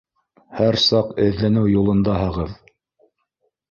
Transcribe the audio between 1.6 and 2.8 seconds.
юлындаһығыҙ.